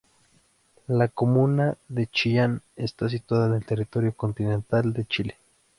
La 0.87 1.09
comuna 1.09 1.77
de 1.87 2.07
Chillán 2.07 2.63
está 2.75 3.07
situada 3.07 3.45
en 3.45 3.53
el 3.53 3.65
territorio 3.67 4.15
continental 4.17 4.93
de 4.93 5.05
Chile. 5.05 5.37